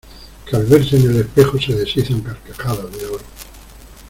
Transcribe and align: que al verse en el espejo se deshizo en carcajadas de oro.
que 0.49 0.55
al 0.55 0.65
verse 0.65 0.95
en 0.97 1.11
el 1.11 1.17
espejo 1.17 1.59
se 1.61 1.75
deshizo 1.75 2.13
en 2.13 2.21
carcajadas 2.21 2.91
de 2.97 3.05
oro. 3.05 3.23